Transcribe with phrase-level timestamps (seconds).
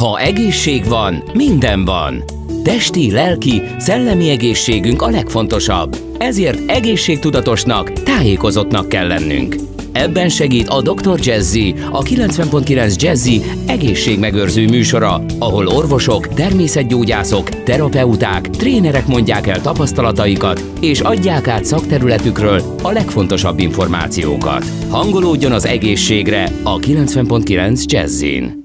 [0.00, 2.24] Ha egészség van, minden van.
[2.62, 5.96] Testi, lelki, szellemi egészségünk a legfontosabb.
[6.18, 9.56] Ezért egészségtudatosnak, tájékozottnak kell lennünk.
[9.92, 11.18] Ebben segít a Dr.
[11.22, 21.00] Jazzy, a 90.9 Jazzy egészségmegőrző műsora, ahol orvosok, természetgyógyászok, terapeuták, trénerek mondják el tapasztalataikat, és
[21.00, 24.64] adják át szakterületükről a legfontosabb információkat.
[24.88, 28.63] Hangolódjon az egészségre a 90.9 Jazzin.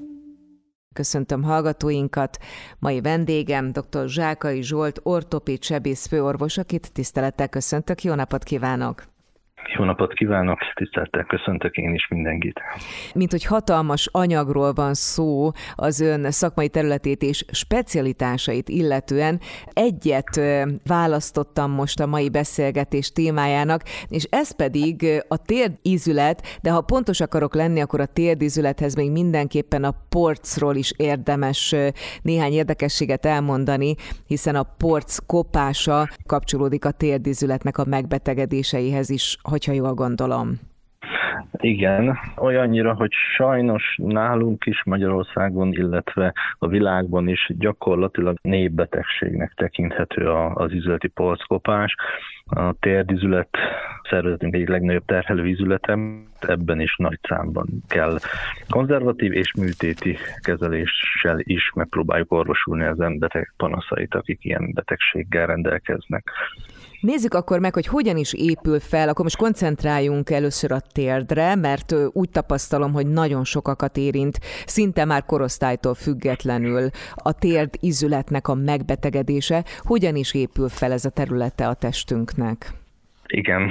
[1.00, 2.38] Köszöntöm hallgatóinkat.
[2.78, 4.08] Mai vendégem dr.
[4.08, 8.02] Zsákai Zsolt, ortopéd sebész főorvos, akit tisztelettel köszöntök.
[8.02, 9.04] Jó napot kívánok!
[9.76, 12.60] Jó napot kívánok, tisztelettel köszöntök én is mindenkit.
[13.14, 19.40] Mint hogy hatalmas anyagról van szó az ön szakmai területét és specialitásait illetően,
[19.72, 20.40] egyet
[20.86, 27.54] választottam most a mai beszélgetés témájának, és ez pedig a térdízület, de ha pontos akarok
[27.54, 31.74] lenni, akkor a térdízülethez még mindenképpen a porcról is érdemes
[32.22, 33.94] néhány érdekességet elmondani,
[34.26, 40.58] hiszen a porc kopása kapcsolódik a térdízületnek a megbetegedéseihez is, hogyha jól gondolom.
[41.52, 50.72] Igen, olyannyira, hogy sajnos nálunk is Magyarországon, illetve a világban is gyakorlatilag népbetegségnek tekinthető az
[50.72, 51.94] üzleti polckopás.
[52.50, 53.48] A térdizület
[54.10, 58.18] szervezetünk egyik legnagyobb terhelő izületem, ebben is nagy számban kell
[58.68, 66.30] konzervatív és műtéti kezeléssel is megpróbáljuk orvosulni az emberek panaszait, akik ilyen betegséggel rendelkeznek.
[67.00, 71.94] Nézzük akkor meg, hogy hogyan is épül fel, akkor most koncentráljunk először a térdre, mert
[72.12, 79.64] úgy tapasztalom, hogy nagyon sokakat érint, szinte már korosztálytól függetlenül a térd izületnek a megbetegedése.
[79.78, 82.39] Hogyan is épül fel ez a területe a testünknek?
[83.26, 83.70] Igen,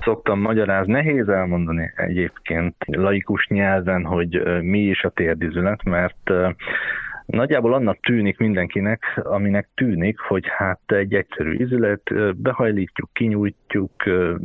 [0.00, 6.30] szoktam magyarázni, nehéz elmondani egyébként laikus nyelven, hogy mi is a térdizület, mert
[7.28, 12.02] Nagyjából annak tűnik mindenkinek, aminek tűnik, hogy hát egy egyszerű ízület,
[12.36, 13.90] behajlítjuk, kinyújtjuk,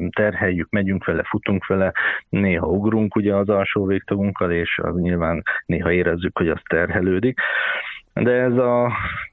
[0.09, 1.93] terheljük, megyünk vele, futunk vele,
[2.29, 7.39] néha ugrunk ugye az alsó végtagunkkal, és az nyilván néha érezzük, hogy az terhelődik.
[8.13, 8.91] De ez a,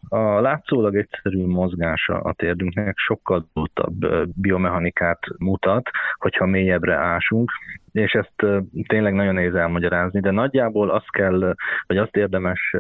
[0.08, 7.50] a látszólag egyszerű mozgása a térdünknek sokkal dúltabb biomechanikát mutat, hogyha mélyebbre ásunk,
[7.92, 11.54] és ezt tényleg nagyon nehéz elmagyarázni, de nagyjából azt kell,
[11.86, 12.76] vagy azt érdemes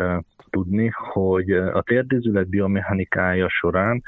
[0.50, 4.02] tudni, hogy a térdizület biomechanikája során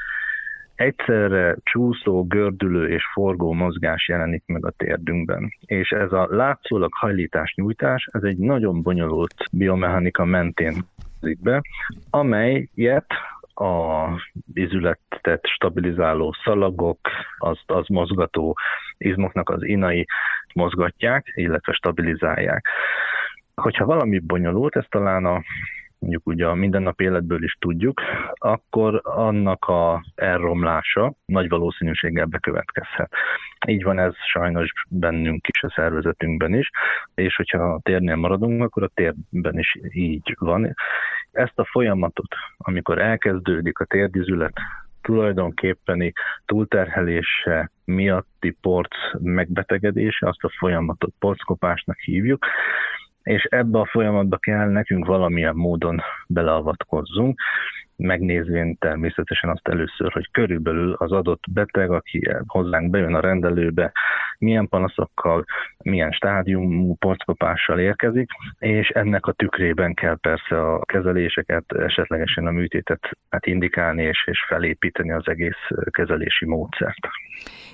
[0.74, 5.53] egyszerre csúszó, gördülő és forgó mozgás jelenik meg a térdünkben.
[5.66, 10.74] És ez a látszólag hajlítás-nyújtás, ez egy nagyon bonyolult biomechanika mentén
[11.41, 11.62] be,
[12.10, 13.06] amelyet
[13.55, 14.06] a
[14.55, 16.99] izületet stabilizáló szalagok,
[17.38, 18.56] az, az mozgató
[18.99, 20.06] izmoknak az inai
[20.55, 22.66] mozgatják, illetve stabilizálják.
[23.55, 25.43] Hogyha valami bonyolult, ez talán a
[26.03, 28.00] mondjuk ugye a mindennapi életből is tudjuk,
[28.34, 33.12] akkor annak a elromlása nagy valószínűséggel bekövetkezhet.
[33.66, 36.71] Így van ez sajnos bennünk is, a szervezetünkben is,
[37.15, 40.75] és hogyha a térnél maradunk, akkor a térben is így van.
[41.32, 44.53] Ezt a folyamatot, amikor elkezdődik a térdizület
[45.00, 46.12] tulajdonképpeni
[46.44, 52.47] túlterhelése miatti porc megbetegedése, azt a folyamatot porckopásnak hívjuk,
[53.22, 57.41] és ebbe a folyamatba kell nekünk valamilyen módon beleavatkozzunk,
[57.97, 63.92] megnézvén természetesen azt először, hogy körülbelül az adott beteg, aki hozzánk bejön a rendelőbe,
[64.38, 65.44] milyen panaszokkal,
[65.78, 73.08] milyen stádiumú porckopással érkezik, és ennek a tükrében kell persze a kezeléseket, esetlegesen a műtétet
[73.30, 77.09] hát indikálni és, és felépíteni az egész kezelési módszert.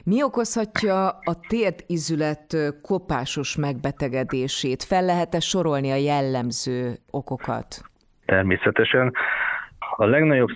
[0.04, 4.82] Mi okozhatja a térdizület kopásos megbetegedését?
[4.82, 7.82] Fel lehet-e sorolni a jellemző okokat?
[8.24, 9.12] Természetesen.
[10.00, 10.48] A legnagyobb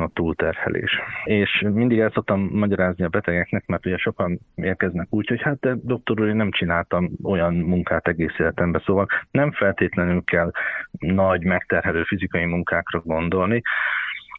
[0.00, 1.00] a túlterhelés.
[1.24, 5.74] És mindig el szoktam magyarázni a betegeknek, mert ugye sokan érkeznek úgy, hogy hát de
[5.82, 10.50] doktor úr, én nem csináltam olyan munkát egész életemben, szóval nem feltétlenül kell
[10.98, 13.62] nagy, megterhelő fizikai munkákra gondolni,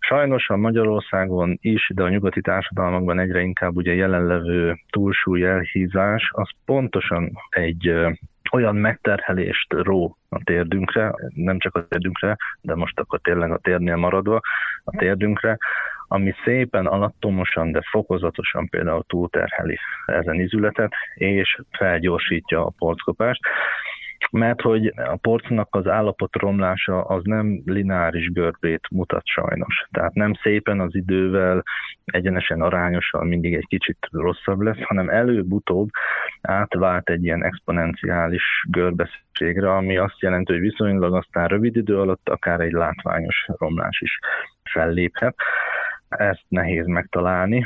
[0.07, 6.49] Sajnos a Magyarországon is, de a nyugati társadalmakban egyre inkább ugye jelenlevő túlsúly elhízás, az
[6.65, 7.93] pontosan egy
[8.51, 13.95] olyan megterhelést ró a térdünkre, nem csak a térdünkre, de most akkor tényleg a térnél
[13.95, 14.39] maradva,
[14.83, 15.57] a térdünkre,
[16.07, 23.41] ami szépen alattomosan, de fokozatosan például túlterheli ezen izületet, és felgyorsítja a polckopást.
[24.31, 29.85] Mert hogy a porcnak az állapot romlása az nem lineáris görbét mutat sajnos.
[29.91, 31.63] Tehát nem szépen az idővel,
[32.05, 35.89] egyenesen arányosan mindig egy kicsit rosszabb lesz, hanem előbb-utóbb
[36.41, 42.59] átvált egy ilyen exponenciális görbességre, ami azt jelenti, hogy viszonylag aztán rövid idő alatt akár
[42.59, 44.19] egy látványos romlás is
[44.63, 45.35] felléphet.
[46.09, 47.65] Ezt nehéz megtalálni,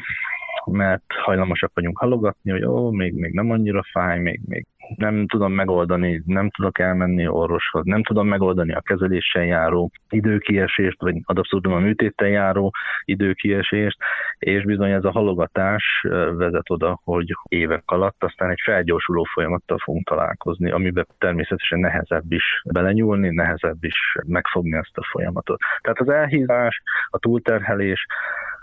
[0.71, 4.65] mert hajlamosak vagyunk halogatni, hogy ó, még, még nem annyira fáj, még, még
[4.95, 11.15] nem tudom megoldani, nem tudok elmenni orvoshoz, nem tudom megoldani a kezeléssel járó időkiesést, vagy
[11.23, 12.73] ad abszurdum a műtéttel járó
[13.05, 13.97] időkiesést,
[14.39, 16.05] és bizony ez a halogatás
[16.37, 22.61] vezet oda, hogy évek alatt aztán egy felgyorsuló folyamattal fogunk találkozni, amiben természetesen nehezebb is
[22.65, 25.59] belenyúlni, nehezebb is megfogni ezt a folyamatot.
[25.81, 28.05] Tehát az elhízás, a túlterhelés,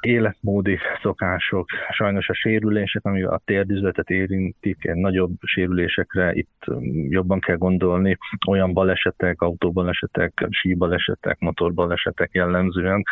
[0.04, 6.64] életmódi szokások, sajnos a sérülések, ami a térdüzletet érintik, nagyobb sérülésekre itt
[7.08, 8.18] jobban kell gondolni,
[8.48, 13.02] olyan balesetek, autóbalesetek, síbalesetek, motorbalesetek jellemzően,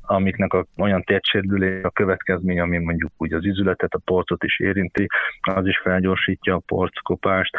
[0.00, 5.06] amiknek a, olyan térdsérülés a következmény, ami mondjuk úgy az izületet, a porcot is érinti,
[5.40, 7.56] az is felgyorsítja a porckopást,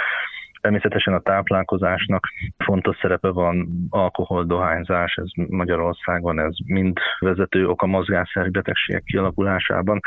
[0.61, 2.27] Természetesen a táplálkozásnak
[2.57, 9.99] fontos szerepe van, alkohol, dohányzás, ez Magyarországon, ez mind vezető ok a mozgásszervi betegségek kialakulásában.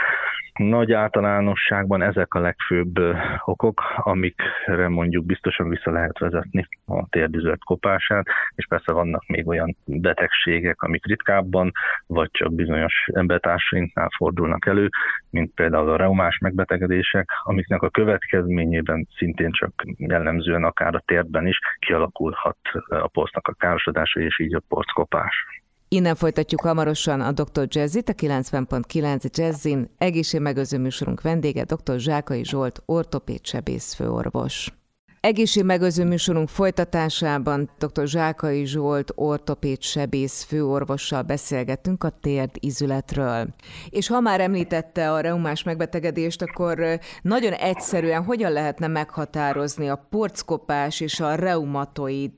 [0.58, 2.98] Nagy általánosságban ezek a legfőbb
[3.44, 9.76] okok, amikre mondjuk biztosan vissza lehet vezetni a térdüzet kopását, és persze vannak még olyan
[9.84, 11.72] betegségek, amik ritkábban,
[12.06, 14.88] vagy csak bizonyos embertársainknál fordulnak elő,
[15.30, 21.58] mint például a reumás megbetegedések, amiknek a következményében szintén csak jellemzően akár a térben is
[21.78, 22.58] kialakulhat
[22.88, 25.61] a porcnak a károsodása, és így a porckopás.
[25.92, 27.66] Innen folytatjuk hamarosan a Dr.
[27.68, 29.90] Jazzit, a 90.9 Jazzin.
[29.98, 31.98] Egészségmegőző műsorunk vendége dr.
[31.98, 34.72] Zsákai Zsolt, ortopéd sebész főorvos.
[35.20, 38.06] Egészségmegőző műsorunk folytatásában dr.
[38.06, 43.54] Zsákai Zsolt, ortopéd sebész főorvossal beszélgettünk a térd izületről.
[43.88, 51.00] És ha már említette a reumás megbetegedést, akkor nagyon egyszerűen hogyan lehetne meghatározni a porckopás
[51.00, 52.32] és a reumatoid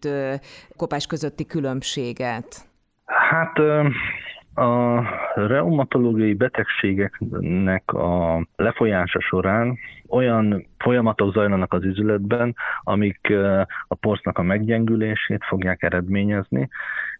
[0.76, 2.72] kopás közötti különbséget?
[3.04, 3.58] Hát
[4.54, 5.02] a
[5.34, 9.78] reumatológiai betegségeknek a lefolyása során
[10.08, 13.32] olyan folyamatok zajlanak az üzletben, amik
[13.88, 16.68] a porcnak a meggyengülését fogják eredményezni,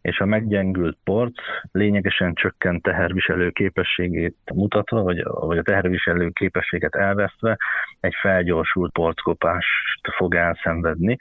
[0.02, 1.34] és a meggyengült porc
[1.72, 7.58] lényegesen csökkent teherviselő képességét mutatva, vagy, vagy a teherviselő képességet elvesztve
[8.00, 11.16] egy felgyorsult porckopást fog elszenvedni,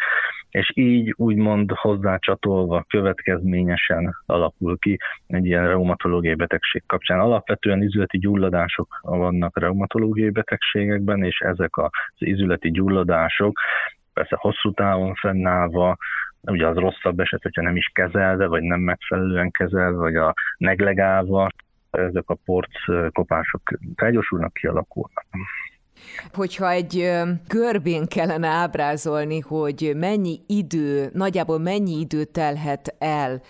[0.53, 7.19] és így úgymond hozzácsatolva következményesen alakul ki egy ilyen reumatológiai betegség kapcsán.
[7.19, 13.59] Alapvetően izületi gyulladások vannak reumatológiai betegségekben, és ezek az izületi gyulladások
[14.13, 15.97] persze hosszú távon fennállva,
[16.41, 21.49] ugye az rosszabb eset, hogyha nem is kezelve, vagy nem megfelelően kezelve, vagy a neglegálva,
[21.91, 23.61] ezek a porckopások
[23.95, 25.25] felgyorsulnak, kialakulnak.
[26.33, 27.11] Hogyha egy
[27.47, 33.41] görbén kellene ábrázolni, hogy mennyi idő, nagyjából mennyi idő telhet el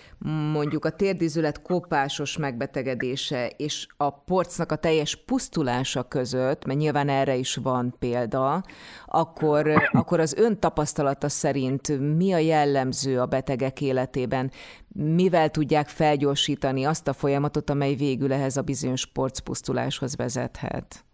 [0.52, 7.36] mondjuk a térdizület kopásos megbetegedése és a porcnak a teljes pusztulása között, mert nyilván erre
[7.36, 8.64] is van példa,
[9.06, 14.52] akkor, akkor az ön tapasztalata szerint mi a jellemző a betegek életében?
[14.88, 21.06] Mivel tudják felgyorsítani azt a folyamatot, amely végül ehhez a bizonyos porcpusztuláshoz vezethet?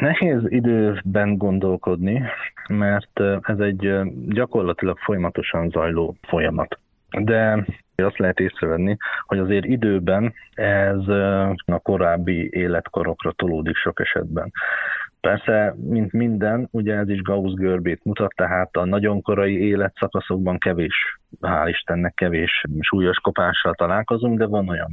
[0.00, 2.22] Nehéz időben gondolkodni,
[2.68, 6.78] mert ez egy gyakorlatilag folyamatosan zajló folyamat.
[7.18, 7.64] De
[7.96, 8.96] azt lehet észrevenni,
[9.26, 11.08] hogy azért időben ez
[11.64, 14.52] a korábbi életkorokra tolódik sok esetben.
[15.20, 21.20] Persze, mint minden, ugye ez is Gauss görbét mutat, tehát a nagyon korai életszakaszokban kevés,
[21.40, 24.90] hál' Istennek kevés súlyos kopással találkozunk, de van olyan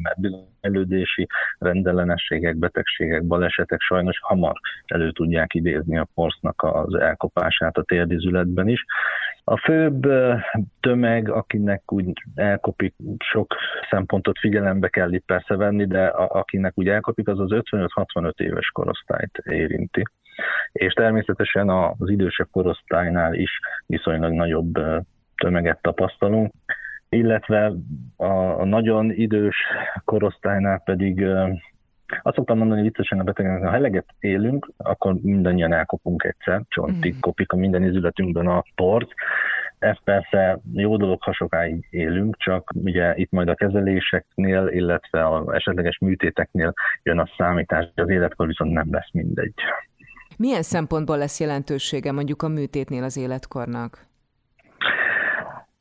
[0.62, 1.28] elődési
[1.58, 8.86] rendellenességek, betegségek, balesetek sajnos hamar elő tudják idézni a porsznak az elkopását a térdizületben is.
[9.44, 10.08] A főbb
[10.80, 13.56] tömeg, akinek úgy elkopik, sok
[13.90, 18.68] szempontot figyelembe kell itt persze venni, de a, akinek úgy elkopik, az az 55-65 éves
[18.68, 20.04] korosztályt érinti
[20.72, 24.80] és természetesen az idősebb korosztálynál is viszonylag nagyobb
[25.40, 26.52] tömeget tapasztalunk,
[27.10, 27.74] illetve
[28.16, 29.56] a, nagyon idős
[30.06, 31.26] korosztálynál pedig
[32.22, 37.20] azt szoktam mondani viccesen a betegeknek, ha eleget élünk, akkor mindannyian elkopunk egyszer, csontig mm.
[37.20, 39.10] kopik a minden izületünkben a port.
[39.80, 45.56] Ez persze jó dolog, ha sokáig élünk, csak ugye itt majd a kezeléseknél, illetve a
[45.56, 49.54] esetleges műtéteknél jön a számítás, az életkor viszont nem lesz mindegy.
[50.38, 54.09] Milyen szempontból lesz jelentősége mondjuk a műtétnél az életkornak?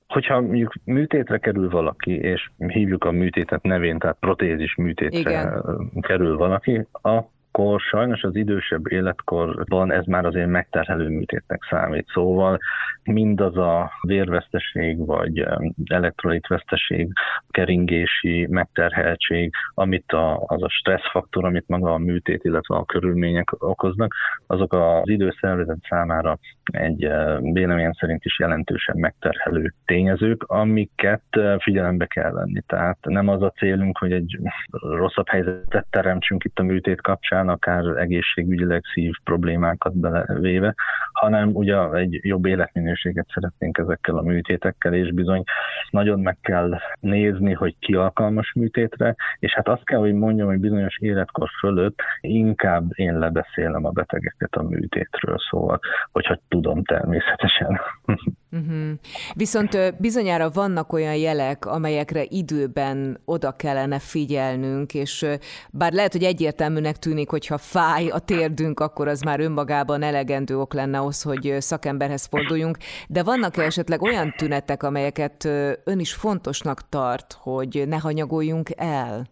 [0.08, 5.64] Hogyha mondjuk műtétre kerül valaki, és hívjuk a műtétet nevén, tehát protézis műtétre Igen.
[6.00, 7.22] kerül valaki, a
[7.58, 12.06] akkor sajnos az idősebb életkorban ez már azért megterhelő műtétnek számít.
[12.12, 12.58] Szóval
[13.02, 15.46] mindaz a vérveszteség, vagy
[15.84, 17.12] elektrolitveszteség,
[17.50, 24.14] keringési megterheltség, amit a, az a stresszfaktor, amit maga a műtét, illetve a körülmények okoznak,
[24.46, 26.38] azok az időszervezet számára
[26.72, 27.08] egy
[27.40, 31.22] véleményem szerint is jelentősen megterhelő tényezők, amiket
[31.58, 32.62] figyelembe kell venni.
[32.66, 34.38] Tehát nem az a célunk, hogy egy
[34.70, 40.74] rosszabb helyzetet teremtsünk itt a műtét kapcsán, akár egészségügyileg szív problémákat belevéve,
[41.12, 45.42] hanem ugye egy jobb életminőséget szeretnénk ezekkel a műtétekkel, és bizony
[45.90, 50.60] nagyon meg kell nézni, hogy ki alkalmas műtétre, és hát azt kell, hogy mondjam, hogy
[50.60, 55.78] bizonyos életkor fölött inkább én lebeszélem a betegeket a műtétről, szóval,
[56.12, 57.80] hogyha tudom természetesen.
[58.52, 58.90] Uh-huh.
[59.34, 65.26] Viszont bizonyára vannak olyan jelek, amelyekre időben oda kellene figyelnünk, és
[65.70, 70.58] bár lehet, hogy egyértelműnek tűnik, hogy ha fáj a térdünk, akkor az már önmagában elegendő
[70.58, 72.76] ok lenne ahhoz, hogy szakemberhez forduljunk,
[73.08, 75.44] de vannak-e esetleg olyan tünetek, amelyeket
[75.84, 79.26] ön is fontosnak tart, hogy ne hanyagoljunk el?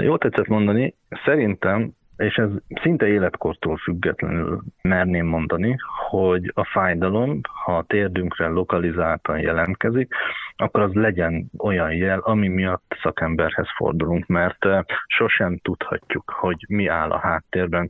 [0.00, 0.94] Jó tetszett mondani.
[1.24, 2.48] Szerintem és ez
[2.82, 5.76] szinte életkortól függetlenül merném mondani,
[6.08, 10.14] hogy a fájdalom, ha a térdünkre lokalizáltan jelentkezik,
[10.56, 14.66] akkor az legyen olyan jel, ami miatt szakemberhez fordulunk, mert
[15.06, 17.88] sosem tudhatjuk, hogy mi áll a háttérben.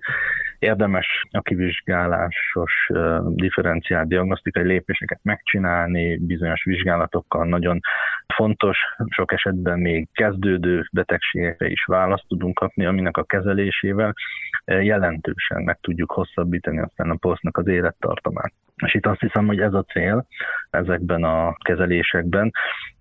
[0.59, 2.91] Érdemes a kivizsgálásos
[3.27, 7.81] differenciált diagnosztikai lépéseket megcsinálni, bizonyos vizsgálatokkal nagyon
[8.35, 8.79] fontos,
[9.09, 14.14] sok esetben még kezdődő betegségekre is választ tudunk kapni, aminek a kezelésével
[14.65, 18.53] jelentősen meg tudjuk hosszabbítani aztán a posztnak az élettartamát.
[18.77, 20.27] És itt azt hiszem, hogy ez a cél
[20.71, 22.53] ezekben a kezelésekben,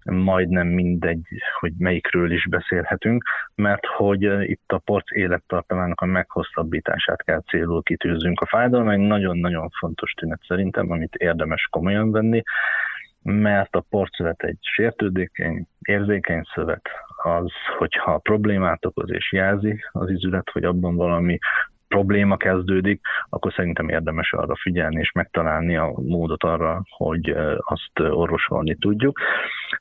[0.04, 1.28] majdnem mindegy,
[1.60, 3.24] hogy melyikről is beszélhetünk,
[3.56, 8.42] mert hogy itt a porc élettartamának a meghosszabbítását kell célul kitűzünk.
[8.42, 12.42] A fájdalom egy nagyon-nagyon fontos tünet szerintem, amit érdemes komolyan venni,
[13.24, 16.90] mert a porcövet egy sértődékeny, érzékeny szövet,
[17.24, 21.38] az, hogyha problémát okoz és jelzi az izület, hogy abban valami
[21.94, 28.76] probléma kezdődik, akkor szerintem érdemes arra figyelni és megtalálni a módot arra, hogy azt orvosolni
[28.76, 29.20] tudjuk.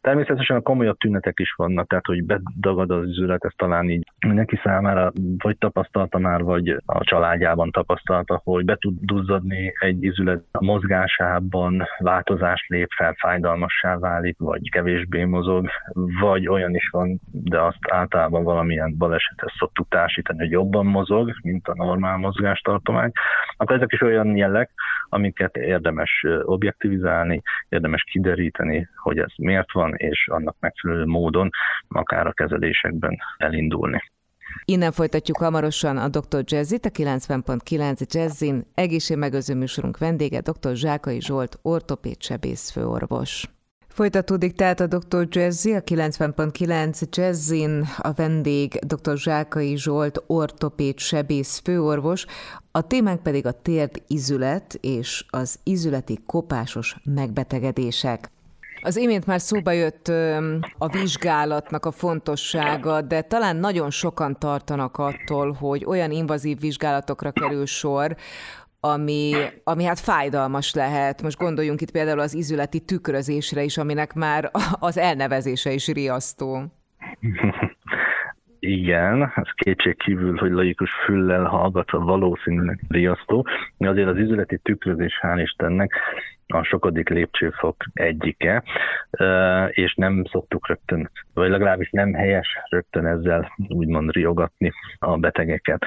[0.00, 4.61] Természetesen a komolyabb tünetek is vannak, tehát hogy bedagad az üzület, ez talán így mindenki
[4.62, 10.64] számára vagy tapasztalta már, vagy a családjában tapasztalta, hogy be tud duzzadni egy izület a
[10.64, 15.69] mozgásában, változás lép fel, fájdalmassá válik, vagy kevésbé mozog,
[16.21, 21.69] vagy olyan is van, de azt általában valamilyen balesethez szoktuk társítani, hogy jobban mozog, mint
[21.69, 23.12] a normál mozgástartomány,
[23.56, 24.71] akkor ezek is olyan jelek,
[25.09, 31.50] amiket érdemes objektivizálni, érdemes kideríteni, hogy ez miért van, és annak megfelelő módon
[31.88, 34.02] akár a kezelésekben elindulni.
[34.64, 36.42] Innen folytatjuk hamarosan a Dr.
[36.44, 38.62] Jazzit, a 90.9 Jazzin.
[38.75, 40.75] Egészségmegőző műsorunk vendége dr.
[40.75, 43.49] Zsákai Zsolt, ortopéd sebész főorvos.
[43.93, 45.27] Folytatódik tehát a Dr.
[45.31, 49.17] Jazzy, a 90.9 Jazzin, a vendég dr.
[49.17, 52.27] Zsákai Zsolt, ortopéd sebész főorvos,
[52.71, 58.31] a témánk pedig a térd izület és az izületi kopásos megbetegedések.
[58.85, 60.09] Az imént már szóba jött
[60.79, 67.67] a vizsgálatnak a fontossága, de talán nagyon sokan tartanak attól, hogy olyan invazív vizsgálatokra kerül
[67.67, 68.17] sor,
[68.85, 69.33] ami,
[69.65, 71.23] ami hát fájdalmas lehet.
[71.23, 74.51] Most gondoljunk itt például az izületi tükrözésre is, aminek már
[74.89, 76.62] az elnevezése is riasztó.
[78.59, 83.47] Igen, ez kétség kívül, hogy laikus füllel hallgatva valószínűleg riasztó.
[83.79, 85.93] Azért az izületi tükrözés, hál' Istennek,
[86.47, 88.62] a sokadik lépcsőfok egyike,
[89.69, 95.85] és nem szoktuk rögtön, vagy legalábbis nem helyes rögtön ezzel úgymond riogatni a betegeket.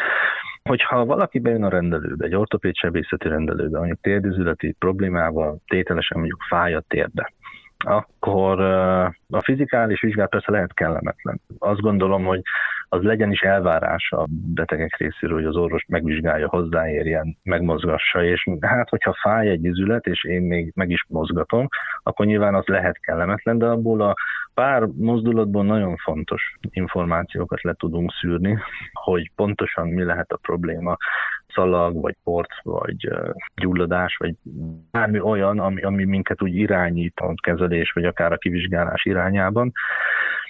[0.70, 6.74] Hogyha valaki bejön a rendelőbe, egy ortopéd sebészeti rendelőbe, mondjuk térdizületi problémával, tételesen mondjuk fáj
[6.74, 7.34] a térde,
[7.78, 8.62] akkor
[9.30, 11.42] a fizikális vizsgát persze lehet kellemetlen.
[11.60, 12.42] Azt gondolom, hogy
[12.90, 18.90] az legyen is elvárása a betegek részéről, hogy az orvos megvizsgálja, hozzáérjen, megmozgassa, és hát,
[18.90, 21.68] hogyha fáj egy izület, és én még meg is mozgatom,
[22.04, 24.16] akkor nyilván az lehet kellemetlen, de abból a
[24.54, 28.58] pár mozdulatból nagyon fontos információkat le tudunk szűrni,
[28.94, 30.98] hogy pontosan mi lehet a probléma,
[31.56, 33.10] szalag, vagy port, vagy
[33.56, 34.36] gyulladás, vagy
[34.92, 39.72] bármi olyan, ami, ami minket úgy irányít a kezelés, vagy akár a kivizsgálás irányában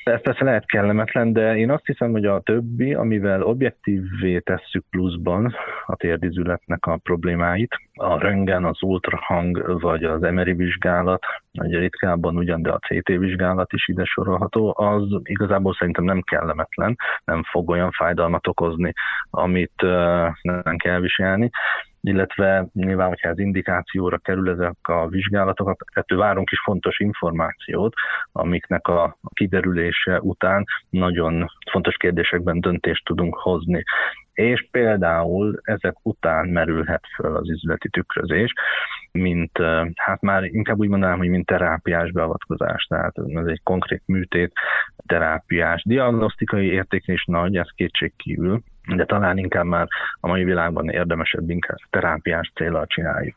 [0.06, 5.56] Ez persze lehet kellemetlen, de én azt hiszem, hogy a többi, amivel objektívvé tesszük pluszban
[5.86, 12.62] a térdizületnek a problémáit, a röngen, az ultrahang vagy az emeri vizsgálat, nagy ritkábban ugyan,
[12.62, 17.92] de a CT vizsgálat is ide sorolható, az igazából szerintem nem kellemetlen, nem fog olyan
[17.92, 18.94] fájdalmat okozni,
[19.30, 19.82] amit
[20.42, 21.50] nem kell viselni
[22.06, 27.94] illetve nyilván, hogyha ez indikációra kerül ezek a vizsgálatok, ettől várunk is fontos információt,
[28.32, 33.84] amiknek a kiderülése után nagyon fontos kérdésekben döntést tudunk hozni.
[34.34, 38.54] És például ezek után merülhet föl az izületi tükrözés,
[39.12, 39.58] mint,
[39.96, 44.54] hát már inkább úgy mondanám, hogy mint terápiás beavatkozás, tehát ez egy konkrét műtét,
[45.06, 49.88] terápiás, diagnosztikai értékelés nagy, ez kétségkívül, de talán inkább már
[50.20, 53.36] a mai világban érdemesebb inkább terápiás célral csináljuk.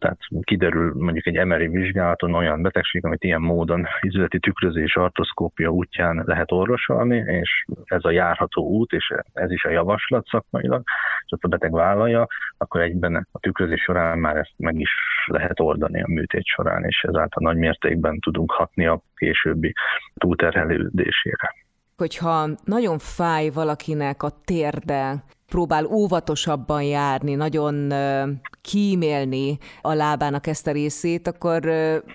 [0.00, 6.22] Tehát kiderül mondjuk egy emeri vizsgálaton olyan betegség, amit ilyen módon izületi tükrözés, artoszkópia útján
[6.26, 10.82] lehet orvosolni, és ez a járható út, és ez is a javaslat szakmailag,
[11.24, 12.26] és ezt a beteg vállalja,
[12.58, 14.90] akkor egyben a tükrözés során már ezt meg is
[15.26, 19.72] lehet oldani a műtét során, és ezáltal nagy mértékben tudunk hatni a későbbi
[20.14, 21.54] túlterhelődésére
[22.00, 27.92] hogyha nagyon fáj valakinek a térde, próbál óvatosabban járni, nagyon
[28.60, 31.72] kímélni a lábának ezt a részét, akkor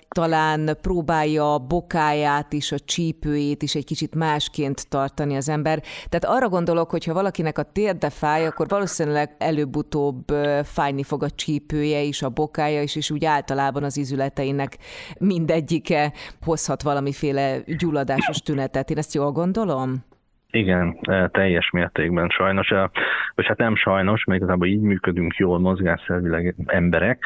[0.08, 5.82] talán próbálja a bokáját is, a csípőjét is egy kicsit másként tartani az ember.
[6.08, 10.24] Tehát arra gondolok, hogy ha valakinek a térde fáj, akkor valószínűleg előbb-utóbb
[10.64, 14.78] fájni fog a csípője is, a bokája is, és úgy általában az izületeinek
[15.18, 16.12] mindegyike
[16.44, 18.90] hozhat valamiféle gyulladásos tünetet.
[18.90, 20.04] Én ezt jól gondolom?
[20.56, 22.90] Igen, e, teljes mértékben sajnos, e,
[23.34, 27.24] vagy hát nem sajnos, mert igazából így működünk jól mozgásszervileg emberek,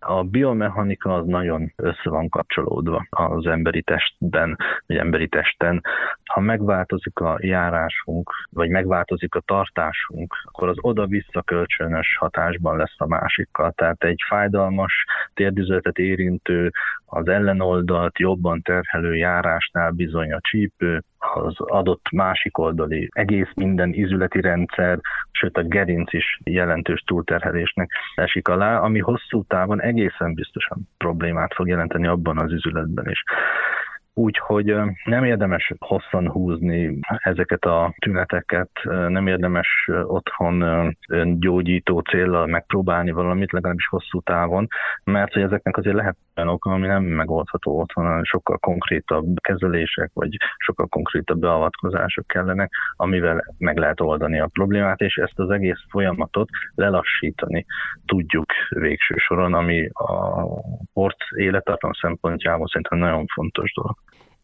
[0.00, 4.56] a biomechanika az nagyon össze van kapcsolódva az emberi testben,
[4.86, 5.82] vagy emberi testen.
[6.24, 13.06] Ha megváltozik a járásunk, vagy megváltozik a tartásunk, akkor az oda-vissza kölcsönös hatásban lesz a
[13.06, 13.72] másikkal.
[13.72, 16.70] Tehát egy fájdalmas térdüzletet érintő,
[17.06, 24.40] az ellenoldalt jobban terhelő járásnál bizony a csípő, az adott másik oldali egész minden izületi
[24.40, 24.98] rendszer,
[25.30, 31.68] sőt a gerinc is jelentős túlterhelésnek esik alá, ami hosszú távon egészen biztosan problémát fog
[31.68, 33.22] jelenteni abban az üzületben is.
[34.14, 38.70] Úgyhogy nem érdemes hosszan húzni ezeket a tüneteket,
[39.08, 40.64] nem érdemes otthon
[41.38, 44.66] gyógyító célral megpróbálni valamit, legalábbis hosszú távon,
[45.04, 50.10] mert hogy ezeknek azért lehet olyan oka, ami nem megoldható otthon, hanem sokkal konkrétabb kezelések,
[50.14, 55.80] vagy sokkal konkrétabb beavatkozások kellenek, amivel meg lehet oldani a problémát, és ezt az egész
[55.90, 57.66] folyamatot lelassítani
[58.06, 60.44] tudjuk végső soron, ami a
[60.92, 63.96] port élettartam szempontjából szerintem nagyon fontos dolog.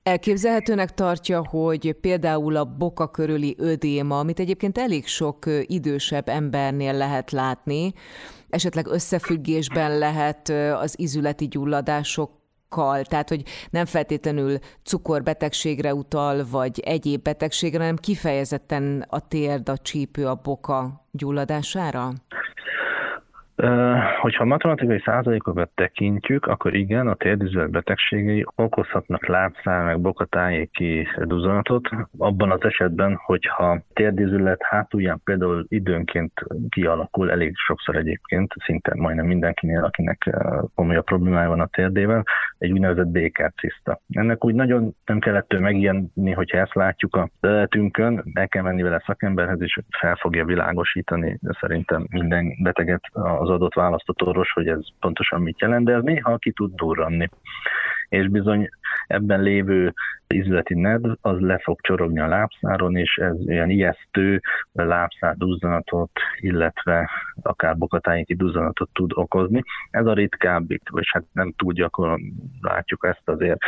[0.02, 7.30] Elképzelhetőnek tartja, hogy például a boka körüli ödéma, amit egyébként elég sok idősebb embernél lehet
[7.30, 7.92] látni,
[8.56, 10.48] esetleg összefüggésben lehet
[10.80, 12.30] az izületi gyulladások
[13.02, 20.26] tehát hogy nem feltétlenül cukorbetegségre utal, vagy egyéb betegségre, hanem kifejezetten a térd, a csípő,
[20.26, 22.12] a boka gyulladására?
[24.20, 31.88] Hogyha matematikai százalékokat tekintjük, akkor igen, a térdizület betegségei okozhatnak lábszál meg bokatájéki duzanatot,
[32.18, 36.32] abban az esetben, hogyha térdizület hátulján például időnként
[36.68, 40.36] kialakul, elég sokszor egyébként, szinte majdnem mindenkinél, akinek
[40.74, 42.22] komolyabb problémája van a térdével,
[42.58, 44.00] egy úgynevezett békerciszta.
[44.08, 49.02] Ennek úgy nagyon nem kellett megijedni, hogyha ezt látjuk a leletünkön, el kell menni vele
[49.06, 54.80] szakemberhez, és fel fogja világosítani szerintem minden beteget a az adott választott orvos, hogy ez
[55.00, 57.28] pontosan mit jelent, de ez néha ki tud durranni.
[58.08, 58.70] És bizony
[59.06, 59.92] ebben lévő
[60.28, 64.40] izületi nedv, az le fog csorogni a lábszáron, és ez ilyen ijesztő
[64.72, 67.10] lábszárduzzanatot, illetve
[67.42, 69.62] akár bokatájéki duzzanatot tud okozni.
[69.90, 72.20] Ez a ritkábbik, vagy hát nem túl gyakran
[72.60, 73.58] látjuk ezt azért.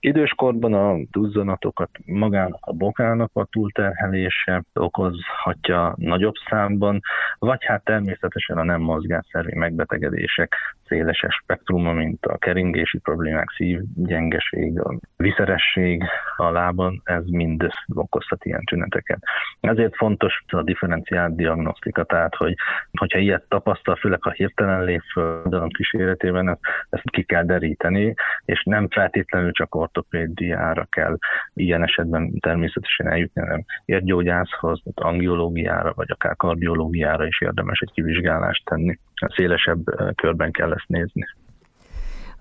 [0.00, 7.00] Időskorban a duzzanatokat magának a bokának a túlterhelése okozhatja nagyobb számban,
[7.38, 10.54] vagy hát természetesen a nem mozgásszervi megbetegedések
[10.86, 16.02] széleses spektruma, mint a keringési problémák, szívgyengeség, a viszeresség
[16.36, 19.18] a lábon, ez mind okozhat ilyen tüneteket.
[19.60, 22.54] Ezért fontos a differenciált diagnosztika, tehát hogy,
[22.98, 26.58] hogyha ilyet tapasztal, főleg ha hirtelen lép föl kíséretében,
[26.90, 31.16] ezt, ki kell deríteni, és nem feltétlenül csak ortopédiára kell
[31.54, 38.98] ilyen esetben természetesen eljutni, hanem érgyógyászhoz, angiológiára, vagy akár kardiológiára is érdemes egy kivizsgálást tenni.
[39.34, 41.24] Szélesebb körben kell ezt nézni.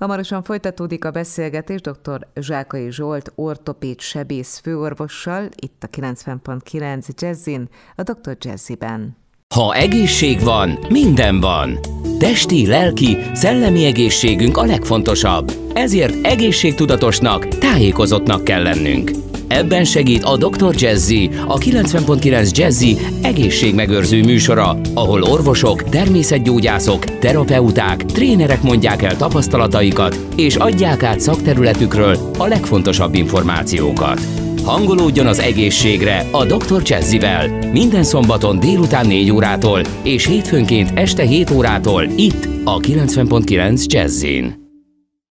[0.03, 2.27] Hamarosan folytatódik a beszélgetés dr.
[2.35, 8.37] Zsákai Zsolt ortopéd sebész főorvossal, itt a 90.9 Jazzin, a Dr.
[8.39, 9.17] Jazziben.
[9.55, 11.79] Ha egészség van, minden van.
[12.19, 15.51] Testi, lelki, szellemi egészségünk a legfontosabb.
[15.73, 19.11] Ezért egészségtudatosnak, tájékozottnak kell lennünk.
[19.53, 20.75] Ebben segít a Dr.
[20.77, 30.55] Jazzy, a 90.9 Jazzy egészségmegőrző műsora, ahol orvosok, természetgyógyászok, terapeuták, trénerek mondják el tapasztalataikat, és
[30.55, 34.21] adják át szakterületükről a legfontosabb információkat.
[34.63, 36.81] Hangolódjon az egészségre a Dr.
[36.85, 44.62] Jazzivel minden szombaton délután 4 órától és hétfőnként este 7 órától itt a 90.9 Jazzin.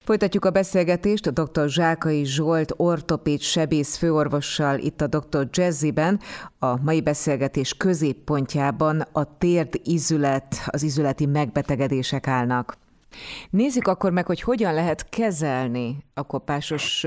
[0.04, 1.70] Folytatjuk a beszélgetést a dr.
[1.70, 5.48] Zsákai Zsolt ortopéd sebész főorvossal itt a dr.
[5.52, 6.20] Jazziben.
[6.60, 12.78] A mai beszélgetés középpontjában a térd izület, az izületi megbetegedések állnak.
[13.50, 17.06] Nézzük akkor meg, hogy hogyan lehet kezelni a kopásos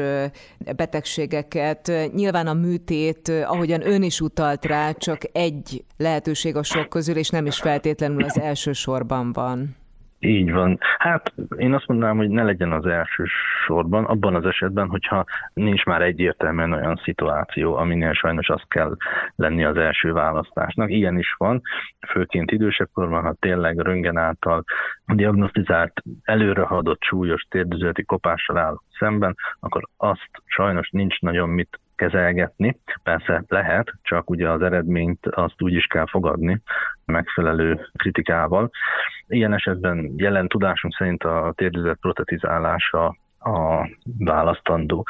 [0.77, 1.93] betegségeket.
[2.15, 7.29] Nyilván a műtét, ahogyan ön is utalt rá, csak egy lehetőség a sok közül, és
[7.29, 9.77] nem is feltétlenül az első sorban van.
[10.27, 10.79] Így van.
[10.99, 13.25] Hát én azt mondanám, hogy ne legyen az első
[13.65, 18.97] sorban, abban az esetben, hogyha nincs már egyértelműen olyan szituáció, aminél sajnos az kell
[19.37, 20.91] lenni az első választásnak.
[20.91, 21.63] Ilyen is van,
[22.09, 24.65] főként idősebb korban, ha tényleg röngen által
[25.07, 32.81] diagnosztizált előrehaladott súlyos térdüzleti kopással áll szemben, akkor azt sajnos nincs nagyon mit kezelgetni.
[33.03, 36.63] Persze lehet, csak ugye az eredményt azt úgy is kell fogadni
[37.05, 38.71] megfelelő kritikával.
[39.27, 45.07] Ilyen esetben jelen tudásunk szerint a térdüzet protetizálása a választandó.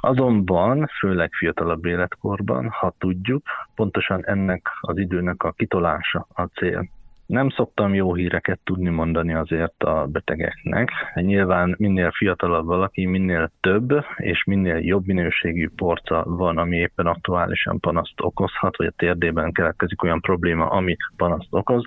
[0.00, 3.42] Azonban, főleg fiatalabb életkorban, ha tudjuk,
[3.74, 6.88] pontosan ennek az időnek a kitolása a cél.
[7.28, 10.90] Nem szoktam jó híreket tudni mondani azért a betegeknek.
[11.14, 17.80] Nyilván minél fiatalabb valaki, minél több és minél jobb minőségű porca van, ami éppen aktuálisan
[17.80, 21.84] panaszt okozhat, vagy a térdében keletkezik olyan probléma, ami panaszt okoz,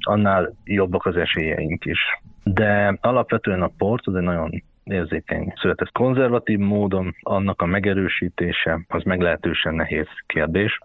[0.00, 2.00] annál jobbak az esélyeink is.
[2.44, 9.02] De alapvetően a porc az egy nagyon érzékeny született konzervatív módon, annak a megerősítése az
[9.02, 10.78] meglehetősen nehéz kérdés.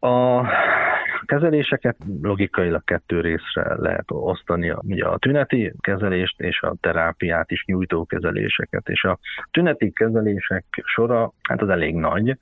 [0.00, 0.42] A
[1.28, 8.04] kezeléseket logikailag kettő részre lehet osztani, ugye a tüneti kezelést és a terápiát is nyújtó
[8.04, 8.88] kezeléseket.
[8.88, 9.18] És a
[9.50, 12.38] tüneti kezelések sora, hát az elég nagy,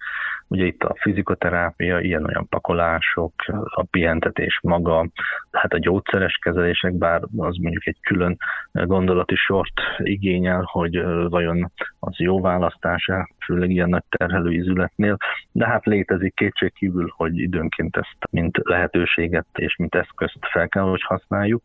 [0.49, 3.33] ugye itt a fizikoterápia, ilyen-olyan pakolások,
[3.65, 5.09] a pihentetés maga,
[5.51, 8.37] hát a gyógyszeres kezelések, bár az mondjuk egy külön
[8.73, 15.17] gondolati sort igényel, hogy vajon az jó választása, főleg ilyen nagy terhelő ízületnél,
[15.53, 21.03] de hát létezik kétségkívül, hogy időnként ezt mint lehetőséget és mint eszközt fel kell, hogy
[21.03, 21.63] használjuk.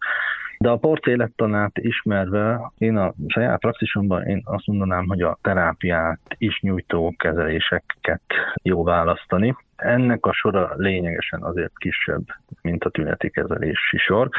[0.57, 6.19] De a porc élettanát ismerve, én a saját praxisomban én azt mondanám, hogy a terápiát
[6.37, 8.21] is nyújtó kezeléseket
[8.63, 9.55] jó választani.
[9.75, 12.23] Ennek a sora lényegesen azért kisebb,
[12.61, 14.29] mint a tüneti kezelési sor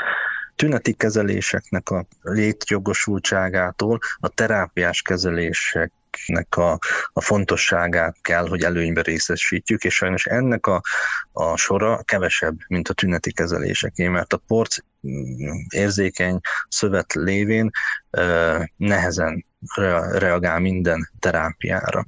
[0.56, 5.92] tüneti kezeléseknek a létjogosultságától a terápiás kezelések
[6.26, 6.78] nek a,
[7.12, 10.80] a fontosságát kell, hogy előnybe részesítjük, és sajnos ennek a,
[11.32, 17.70] a sora kevesebb, mint a tüneti kezeléseké, mert a porc mm, érzékeny szövet lévén
[18.76, 19.44] nehezen
[20.12, 22.06] reagál minden terápiára.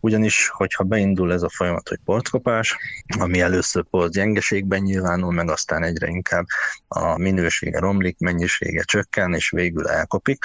[0.00, 2.76] Ugyanis, hogyha beindul ez a folyamat, hogy portkopás,
[3.18, 6.46] ami először port gyengeségben nyilvánul, meg aztán egyre inkább
[6.88, 10.44] a minősége romlik, mennyisége csökken, és végül elkopik.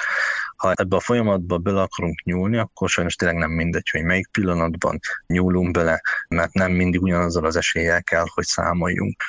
[0.56, 4.98] Ha ebbe a folyamatba bele akarunk nyúlni, akkor sajnos tényleg nem mindegy, hogy melyik pillanatban
[5.26, 9.22] nyúlunk bele, mert nem mindig ugyanazzal az eséllyel kell, hogy számoljunk.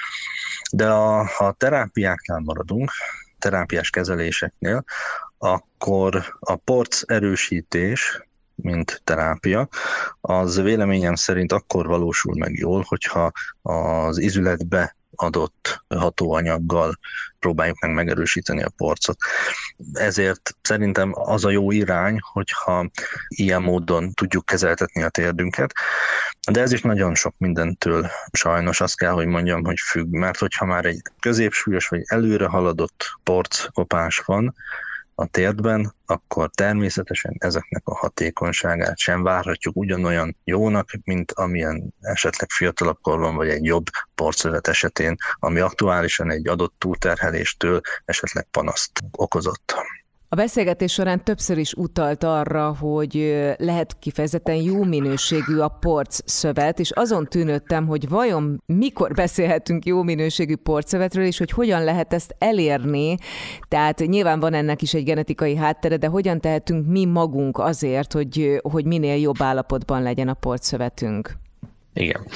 [0.72, 2.92] De a, ha a terápiáknál maradunk,
[3.40, 4.84] terápiás kezeléseknél,
[5.44, 9.68] akkor a porc erősítés, mint terápia,
[10.22, 17.00] az véleményem szerint akkor valósul meg jól, hogyha az izületbe adott hatóanyaggal
[17.40, 19.18] próbáljuk meg megerősíteni a porcot.
[19.94, 22.90] Ezért szerintem az a jó irány, hogyha
[23.28, 25.74] ilyen módon tudjuk kezeltetni a térdünket,
[26.52, 30.66] de ez is nagyon sok mindentől sajnos azt kell, hogy mondjam, hogy függ, mert hogyha
[30.66, 34.56] már egy középsúlyos vagy előre haladott porckopás van,
[35.16, 42.98] a térdben, akkor természetesen ezeknek a hatékonyságát sem várhatjuk ugyanolyan jónak, mint amilyen esetleg fiatalabb
[43.02, 49.74] korban, vagy egy jobb porcövet esetén, ami aktuálisan egy adott túlterheléstől esetleg panaszt okozott.
[50.34, 56.80] A beszélgetés során többször is utalt arra, hogy lehet kifejezetten jó minőségű a porc szövet,
[56.80, 62.36] és azon tűnődtem, hogy vajon mikor beszélhetünk jó minőségű porcszövetről, és hogy hogyan lehet ezt
[62.38, 63.16] elérni.
[63.68, 68.60] Tehát nyilván van ennek is egy genetikai háttere, de hogyan tehetünk mi magunk azért, hogy,
[68.62, 71.43] hogy minél jobb állapotban legyen a porcszövetünk?
[71.94, 72.28] Igen.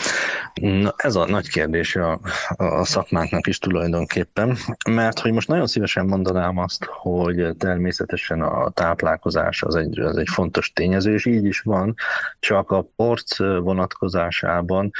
[0.62, 4.58] Na, ez a nagy kérdés a, a szakmánknak is tulajdonképpen,
[4.90, 10.30] mert hogy most nagyon szívesen mondanám azt, hogy természetesen a táplálkozás az egy, az egy
[10.30, 11.96] fontos tényező, és így is van,
[12.40, 14.92] csak a porc vonatkozásában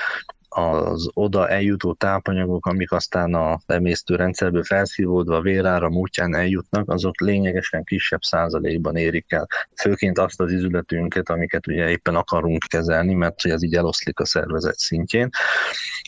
[0.50, 8.22] az oda eljutó tápanyagok, amik aztán a emésztőrendszerből felszívódva vérára útján eljutnak, azok lényegesen kisebb
[8.22, 9.48] százalékban érik el.
[9.76, 14.26] Főként azt az izületünket, amiket ugye éppen akarunk kezelni, mert hogy ez így eloszlik a
[14.26, 15.30] szervezet szintjén.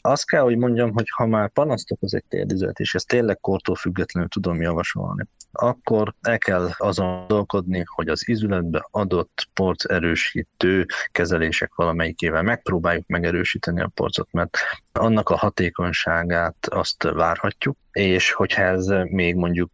[0.01, 3.75] Azt kell, hogy mondjam, hogy ha már panasztok az egy térdizet, és ezt tényleg kortól
[3.75, 11.75] függetlenül tudom javasolni, akkor el kell azon gondolkodni, hogy az izületbe adott porc erősítő kezelések
[11.75, 14.57] valamelyikével megpróbáljuk megerősíteni a porcot, mert
[14.91, 19.71] annak a hatékonyságát azt várhatjuk, és hogyha ez még mondjuk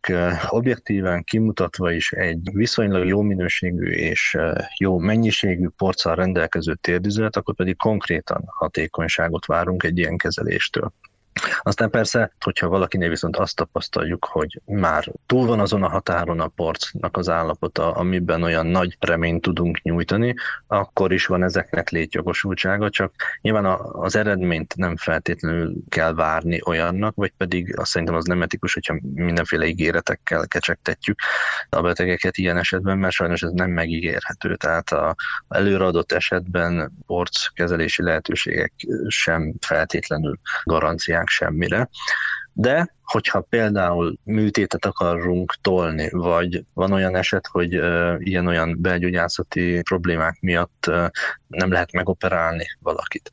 [0.48, 4.38] objektíven kimutatva is egy viszonylag jó minőségű és
[4.78, 10.94] jó mennyiségű porccal rendelkező térdüzlet, akkor pedig konkrétan hatékonyságot várunk egy ilyen kezeléstől.
[11.62, 16.48] Aztán persze, hogyha valakinél viszont azt tapasztaljuk, hogy már túl van azon a határon a
[16.48, 20.36] porcnak az állapota, amiben olyan nagy reményt tudunk nyújtani,
[20.68, 27.34] akkor is van ezeknek létjogosultsága, csak nyilván az eredményt nem feltétlenül kell várni olyannak, vagy
[27.38, 31.20] pedig azt szerintem az nem etikus, hogyha mindenféle ígéretekkel kecsegtetjük
[31.70, 34.56] a betegeket ilyen esetben, mert sajnos ez nem megígérhető.
[34.56, 35.16] Tehát a
[35.50, 38.74] előreadott esetben porc kezelési lehetőségek
[39.08, 41.90] sem feltétlenül garanciák tudnánk semmire.
[42.58, 47.74] De hogyha például műtétet akarunk tolni, vagy van olyan eset, hogy
[48.18, 50.92] ilyen-olyan belgyógyászati problémák miatt
[51.48, 53.30] nem lehet megoperálni valakit,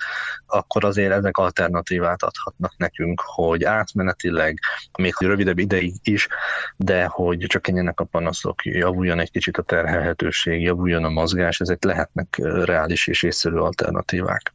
[0.47, 4.59] akkor azért ezek alternatívát adhatnak nekünk, hogy átmenetileg,
[4.99, 6.29] még rövidebb ideig is,
[6.77, 12.37] de hogy csökkenjenek a panaszok, javuljon egy kicsit a terhelhetőség, javuljon a mozgás, ezek lehetnek
[12.65, 14.53] reális és észszerű alternatívák.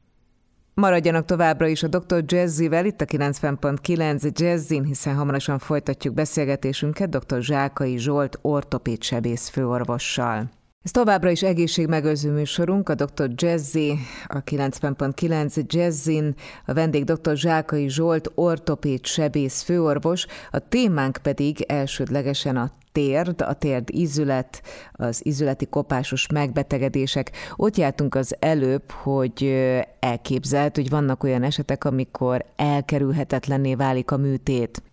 [0.81, 2.23] Maradjanak továbbra is a Dr.
[2.25, 7.41] Jazzivel, itt a 90.9 Jazzin, hiszen hamarosan folytatjuk beszélgetésünket dr.
[7.41, 10.49] Zsákai Zsolt ortopéd sebész főorvossal.
[10.83, 13.29] Ez továbbra is egészségmegőrző műsorunk, a Dr.
[13.35, 13.93] Jazzy,
[14.27, 16.35] a 90.9 Jazzin,
[16.65, 17.35] a vendég dr.
[17.35, 25.21] Zsákai Zsolt, ortopéd sebész főorvos, a témánk pedig elsődlegesen a térd, a térd ízület, az
[25.25, 27.31] ízületi kopásos megbetegedések.
[27.55, 29.43] Ott jártunk az előbb, hogy
[29.99, 34.83] elképzelt, hogy vannak olyan esetek, amikor elkerülhetetlenné válik a műtét.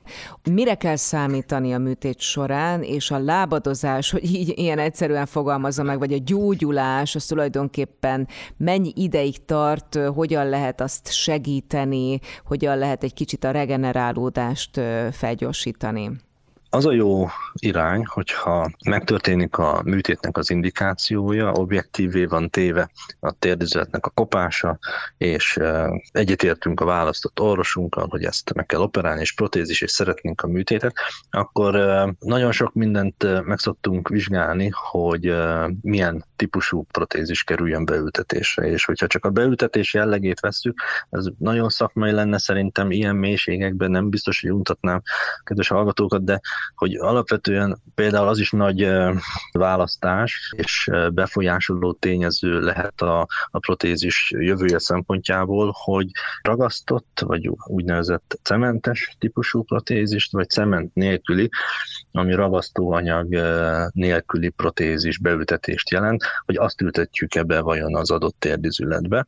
[0.51, 5.99] Mire kell számítani a műtét során, és a lábadozás, hogy így ilyen egyszerűen fogalmazza meg,
[5.99, 13.15] vagy a gyógyulás, az tulajdonképpen mennyi ideig tart, hogyan lehet azt segíteni, hogyan lehet egy
[13.15, 14.81] kicsit a regenerálódást
[15.13, 16.11] felgyorsítani?
[16.75, 24.07] Az a jó irány, hogyha megtörténik a műtétnek az indikációja, objektívé van téve a térdüzetnek
[24.07, 24.79] a kopása,
[25.17, 25.59] és
[26.13, 30.95] egyetértünk a választott orvosunkkal, hogy ezt meg kell operálni, és protézis, és szeretnénk a műtétet,
[31.31, 31.75] akkor
[32.19, 35.35] nagyon sok mindent meg szoktunk vizsgálni, hogy
[35.81, 42.11] milyen típusú protézis kerüljön beültetésre, és hogyha csak a beültetés jellegét veszük, ez nagyon szakmai
[42.11, 45.03] lenne szerintem ilyen mélységekben, nem biztos, hogy untatnám
[45.45, 46.41] kedves hallgatókat, de
[46.75, 48.89] hogy alapvetően például az is nagy
[49.53, 56.11] választás és befolyásoló tényező lehet a, a protézis jövője szempontjából, hogy
[56.43, 61.49] ragasztott, vagy úgynevezett cementes típusú protézist, vagy cement nélküli,
[62.13, 63.35] ami ragasztóanyag
[63.93, 69.27] nélküli protézis beültetést jelent, hogy azt ültetjük ebbe vajon az adott térdizületbe.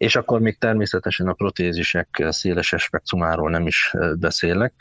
[0.00, 4.72] És akkor még természetesen a protézisek széles spektrumáról nem is beszélek,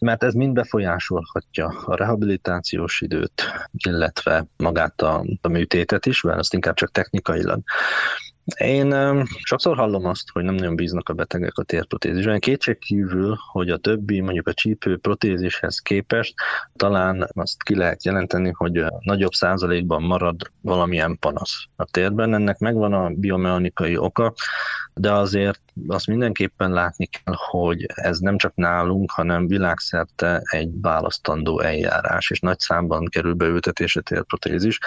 [0.00, 6.54] mert ez mind befolyásolhatja a rehabilitációs időt, illetve magát a, a műtétet is, mert azt
[6.54, 7.60] inkább csak technikailag
[8.56, 12.40] én sokszor hallom azt, hogy nem nagyon bíznak a betegek a térprotézisben.
[12.40, 16.34] Kétség kívül, hogy a többi, mondjuk a csípő protézishez képest
[16.76, 22.34] talán azt ki lehet jelenteni, hogy nagyobb százalékban marad valamilyen panasz a térben.
[22.34, 24.34] Ennek megvan a biomechanikai oka,
[24.94, 31.60] de azért azt mindenképpen látni kell, hogy ez nem csak nálunk, hanem világszerte egy választandó
[31.60, 34.78] eljárás, és nagy számban kerül beültetésre térprotézis.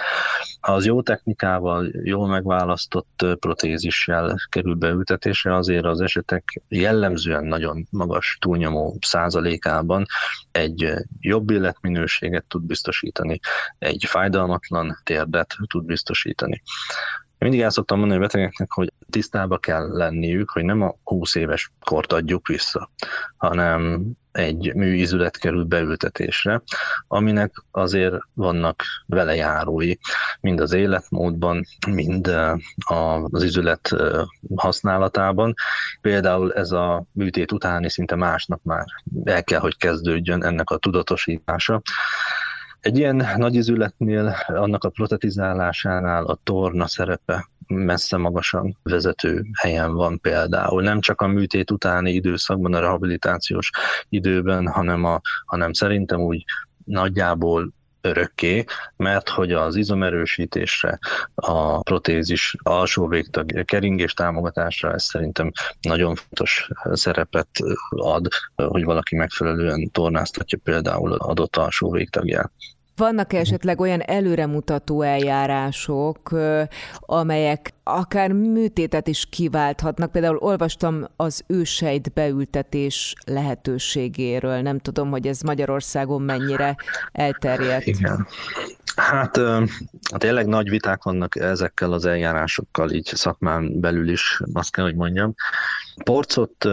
[0.60, 8.98] Az jó technikával, jól megválasztott protézissel kerül beültetésre, azért az esetek jellemzően nagyon magas túlnyomó
[9.02, 10.06] százalékában
[10.52, 13.40] egy jobb életminőséget tud biztosítani,
[13.80, 16.62] egy fájdalmatlan térdet tud biztosítani.
[17.42, 21.36] Én mindig el szoktam mondani a betegeknek, hogy tisztába kell lenniük, hogy nem a 20
[21.36, 22.90] éves kort adjuk vissza,
[23.38, 26.62] hanem egy műizület kerül beültetésre,
[27.08, 29.94] aminek azért vannak vele járói,
[30.42, 32.54] mind az életmódban, mind eh,
[33.32, 34.22] az izület eh,
[34.56, 35.54] használatában.
[36.02, 38.86] Például ez a műtét utáni szinte másnap már
[39.24, 41.82] el kell, hogy kezdődjön ennek a tudatosítása.
[42.82, 50.20] Egy ilyen nagy izületnél, annak a protetizálásánál a torna szerepe messze magasan vezető helyen van
[50.20, 50.82] például.
[50.82, 53.70] Nem csak a műtét utáni időszakban, a rehabilitációs
[54.10, 56.44] időben, hanem, a, hanem szerintem úgy
[56.86, 58.64] nagyjából örökké,
[58.96, 61.00] mert hogy az izomerősítésre,
[61.36, 67.50] a protézis alsó végtag keringés támogatásra ez szerintem nagyon fontos szerepet
[67.90, 72.52] ad, hogy valaki megfelelően tornáztatja például adott alsó végtagját.
[73.02, 76.36] Vannak esetleg olyan előremutató eljárások,
[77.00, 80.12] amelyek akár műtétet is kiválthatnak?
[80.12, 84.62] Például olvastam az ősejt beültetés lehetőségéről.
[84.62, 86.76] Nem tudom, hogy ez Magyarországon mennyire
[87.12, 87.86] elterjedt.
[87.86, 88.28] Igen.
[88.96, 89.40] Hát
[90.18, 95.34] tényleg nagy viták vannak ezekkel az eljárásokkal, így szakmán belül is, azt kell, hogy mondjam.
[96.04, 96.68] Porcot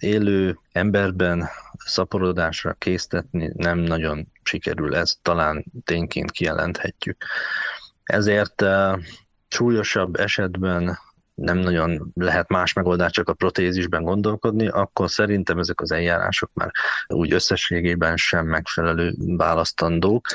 [0.00, 1.48] élő emberben
[1.84, 7.24] szaporodásra késztetni nem nagyon sikerül, ezt talán tényként kijelenthetjük.
[8.04, 8.64] Ezért
[9.48, 10.98] súlyosabb esetben
[11.34, 16.70] nem nagyon lehet más megoldást csak a protézisben gondolkodni, akkor szerintem ezek az eljárások már
[17.06, 20.26] úgy összességében sem megfelelő választandók.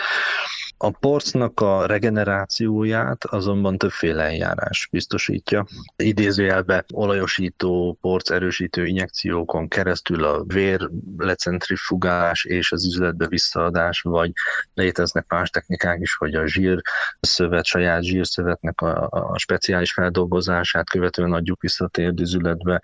[0.82, 5.66] A porcnak a regenerációját azonban többféle eljárás biztosítja.
[5.96, 14.32] Idézőjelbe olajosító, porc erősítő injekciókon keresztül a vér lecentrifugálás és az üzletbe visszaadás, vagy
[14.74, 21.62] léteznek más technikák is, hogy a zsírszövet, saját zsírszövetnek a, a speciális feldolgozását követően adjuk
[21.62, 22.82] vissza a térdüzületbe,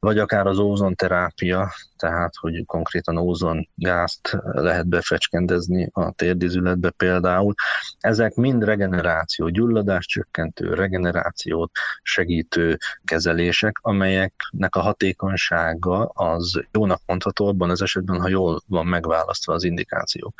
[0.00, 7.54] vagy akár az ózonterápia, tehát hogy konkrétan ózongázt lehet befecskendezni a térdizületbe például.
[7.98, 11.70] Ezek mind regeneráció, gyulladás csökkentő, regenerációt
[12.02, 19.52] segítő kezelések, amelyeknek a hatékonysága az jónak mondható abban az esetben, ha jól van megválasztva
[19.52, 20.34] az indikáció.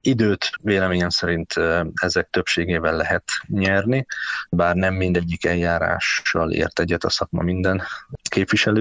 [0.00, 1.54] Időt véleményem szerint
[1.94, 4.06] ezek többségével lehet nyerni,
[4.50, 7.82] bár nem mindegyik eljárással ért egyet a szakma minden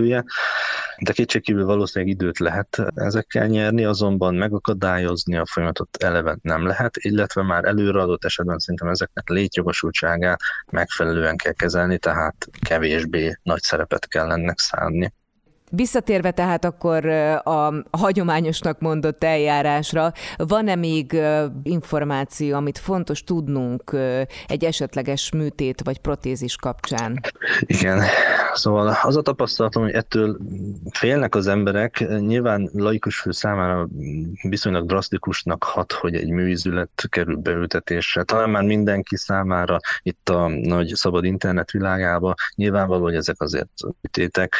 [0.05, 0.23] képviselője,
[0.97, 7.43] de kétségkívül valószínűleg időt lehet ezekkel nyerni, azonban megakadályozni a folyamatot eleve nem lehet, illetve
[7.43, 10.39] már előre adott esetben szerintem ezeknek létjogosultságát
[10.71, 15.13] megfelelően kell kezelni, tehát kevésbé nagy szerepet kell ennek szánni.
[15.75, 17.05] Visszatérve tehát akkor
[17.43, 21.21] a hagyományosnak mondott eljárásra, van-e még
[21.63, 23.95] információ, amit fontos tudnunk
[24.47, 27.19] egy esetleges műtét vagy protézis kapcsán?
[27.59, 28.01] Igen,
[28.53, 30.37] szóval az a tapasztalatom, hogy ettől
[30.91, 33.87] félnek az emberek, nyilván laikus fő számára
[34.41, 38.23] viszonylag drasztikusnak hat, hogy egy műizület kerül beültetésre.
[38.23, 43.69] Talán már mindenki számára itt a nagy szabad internet világában nyilvánvaló, hogy ezek azért
[44.01, 44.55] műtétek,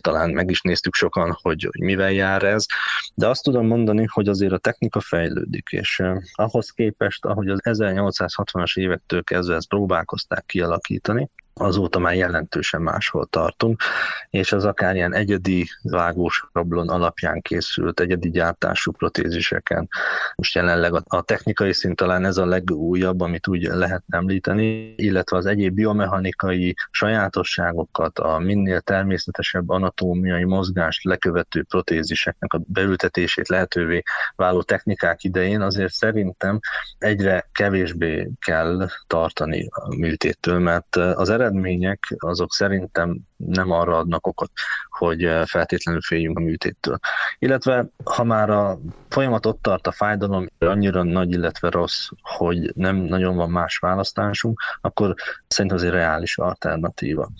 [0.00, 2.66] talán meg is néztük sokan, hogy, hogy mivel jár ez,
[3.14, 8.78] de azt tudom mondani, hogy azért a technika fejlődik, és ahhoz képest, ahogy az 1860-as
[8.78, 13.82] évektől kezdve ezt próbálkozták kialakítani, azóta már jelentősen máshol tartunk,
[14.30, 19.88] és az akár ilyen egyedi vágós rablon alapján készült egyedi gyártású protéziseken.
[20.34, 25.46] Most jelenleg a, technikai szint talán ez a legújabb, amit úgy lehet említeni, illetve az
[25.46, 34.02] egyéb biomechanikai sajátosságokat, a minél természetesebb anatómiai mozgást lekövető protéziseknek a beültetését lehetővé
[34.36, 36.58] váló technikák idején azért szerintem
[36.98, 44.26] egyre kevésbé kell tartani a műtéttől, mert az eredmény eredmények azok szerintem nem arra adnak
[44.26, 44.50] okot,
[44.90, 46.98] hogy eh, feltétlenül féljünk a műtéttől.
[47.38, 52.96] Illetve ha már a folyamat ott tart, a fájdalom annyira nagy, illetve rossz, hogy nem
[52.96, 55.14] nagyon van más választásunk, akkor
[55.46, 57.30] szerintem azért reális alternatíva.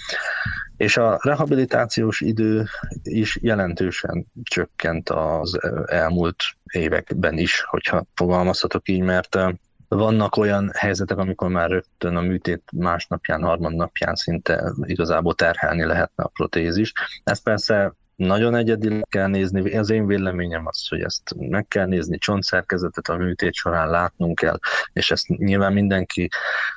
[0.76, 2.66] És a rehabilitációs idő
[3.02, 6.36] is jelentősen csökkent az elmúlt
[6.72, 9.48] években is, hogyha fogalmazhatok így, mert eh,
[9.88, 16.28] vannak olyan helyzetek, amikor már rögtön a műtét másnapján, harmadnapján szinte igazából terhelni lehetne a
[16.28, 16.98] protézist.
[17.24, 19.76] Ez persze nagyon egyedileg kell nézni.
[19.76, 24.58] Az én véleményem az, hogy ezt meg kell nézni, csontszerkezetet a műtét során látnunk kell,
[24.92, 26.28] és ezt nyilván mindenki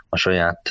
[0.10, 0.69] a saját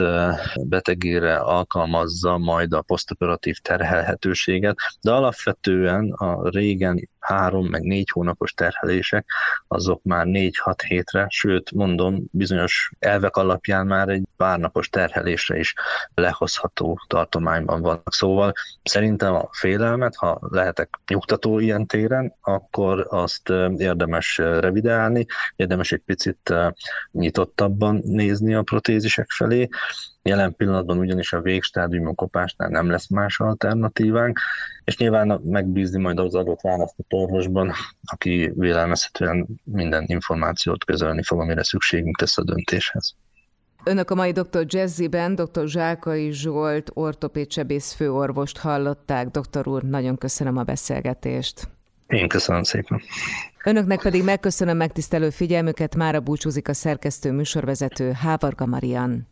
[0.69, 9.27] betegére alkalmazza majd a posztoperatív terhelhetőséget, de alapvetően a régen három meg négy hónapos terhelések,
[9.69, 15.75] azok már négy-hat hétre, sőt mondom, bizonyos elvek alapján már egy pár napos terhelésre is
[16.15, 18.13] lehozható tartományban vannak.
[18.13, 18.53] Szóval
[18.83, 26.55] szerintem a félelmet, ha lehetek nyugtató ilyen téren, akkor azt érdemes revideálni, érdemes egy picit
[27.11, 29.69] nyitottabban nézni a protézisek felé,
[30.23, 34.39] Jelen pillanatban ugyanis a végstádiumú kopásnál nem lesz más alternatívánk,
[34.85, 41.63] és nyilván megbízni majd az adott választott orvosban, aki vélelmezhetően minden információt közölni fog, amire
[41.63, 43.15] szükségünk lesz a döntéshez.
[43.85, 44.65] Önök a mai dr.
[44.67, 45.67] Jazziben dr.
[45.67, 49.29] Zsákai Zsolt ortopéd sebész főorvost hallották.
[49.29, 51.69] Doktor úr, nagyon köszönöm a beszélgetést.
[52.07, 53.01] Én köszönöm szépen.
[53.65, 59.29] Önöknek pedig megköszönöm megtisztelő figyelmüket, mára búcsúzik a szerkesztő műsorvezető Hávarga Marian.